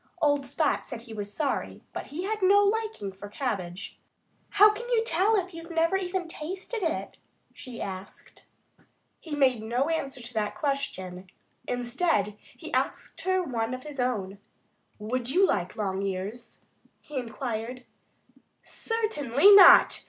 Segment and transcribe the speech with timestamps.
[0.19, 3.99] Old Spot said he was sorry; but he had no liking for cabbage.
[4.49, 7.17] "How can you tell if you've never tasted it?"
[7.53, 8.47] she asked.
[9.19, 11.27] He made no answer to that question.
[11.67, 14.39] Instead, he asked her one of his own.
[14.97, 16.65] "Would you like long ears?"
[16.99, 17.85] he inquired.
[18.63, 19.99] "Certainly not!"